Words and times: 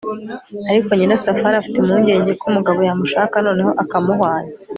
ariko 0.69 0.89
nyirasafari 0.93 1.55
afite 1.57 1.77
impungenge 1.79 2.31
ko 2.39 2.43
umugabo 2.51 2.79
yamushaka 2.87 3.35
noneho 3.45 3.71
akamuhwanya 3.83 4.53